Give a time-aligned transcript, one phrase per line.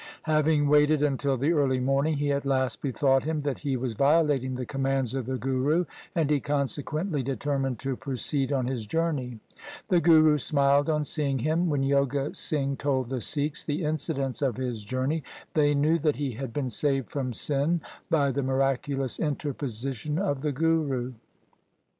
[0.23, 4.55] Having waited until the early morning, he at last bethought him that he was violating
[4.55, 5.85] the commands of the Guru,
[6.15, 9.37] and he consequently deter mined to proceed on his journey.
[9.89, 11.69] The Guru smiled on seeing him.
[11.69, 15.21] When Joga Singh told the Sikhs the incidents of his journey,
[15.53, 17.79] they knew that he had been saved from sin
[18.09, 21.13] by the miraculous interposition of the Guru.